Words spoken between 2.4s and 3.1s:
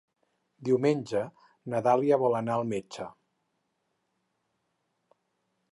anar al metge.